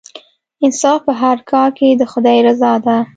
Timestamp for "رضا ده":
2.47-2.97